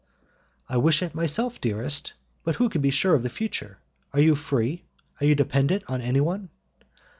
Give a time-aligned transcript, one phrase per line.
[0.67, 2.13] "I wish it myself, dearest,
[2.43, 3.77] but who can be sure of the future?
[4.13, 4.81] Are you free?
[5.19, 6.49] Are you dependent on anyone?"